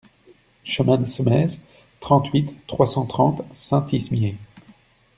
[0.63, 1.61] Chemin des Semaises,
[1.99, 4.35] trente-huit, trois cent trente Saint-Ismier